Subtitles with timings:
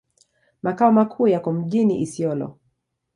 [0.63, 2.57] Makao makuu yako mjini Isiolo.